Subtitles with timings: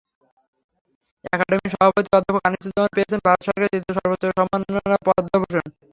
[1.27, 5.65] একাডেমির সভাপতি অধ্যাপক আনিসুজ্জামান পেয়েছেন ভারত সরকারের তৃতীয় সর্বোচ্চ সম্মাননা পদ্মভূষণ।